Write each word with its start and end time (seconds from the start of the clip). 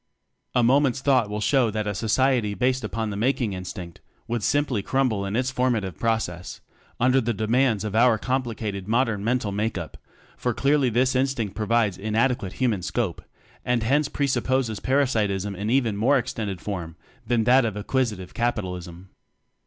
A 0.55 0.63
moment's 0.63 0.99
thought 0.99 1.29
will 1.29 1.39
show 1.41 1.69
that 1.69 1.85
a 1.85 1.93
society 1.93 2.55
based 2.55 2.83
upon 2.83 3.11
the 3.11 3.15
Making 3.15 3.53
In 3.53 3.65
stinct 3.65 3.97
would 4.27 4.41
simply 4.41 4.81
crumble 4.81 5.27
in 5.27 5.35
its 5.35 5.51
formative 5.51 5.99
process 5.99 6.59
under 6.99 7.21
the 7.21 7.35
demands 7.35 7.83
of 7.83 7.93
our 7.95 8.17
complicated 8.17 8.87
modern 8.87 9.23
mental 9.23 9.51
make 9.51 9.77
up, 9.77 9.97
for 10.37 10.55
clearly 10.55 10.89
this 10.89 11.15
instinct 11.15 11.53
pro 11.53 11.67
vides 11.67 11.99
inadequate 11.99 12.53
Human 12.53 12.81
scope 12.81 13.21
and 13.63 13.83
hence 13.83 14.09
presupposes 14.09 14.79
parasitism 14.79 15.55
in 15.55 15.69
even 15.69 15.95
more 15.95 16.17
extended 16.17 16.61
form 16.61 16.95
than 17.27 17.43
that 17.43 17.63
of 17.63 17.77
ac 17.77 17.83
quisitive 17.83 18.33
Capitalism. 18.33 19.11